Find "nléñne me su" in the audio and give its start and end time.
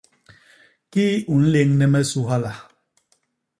1.43-2.21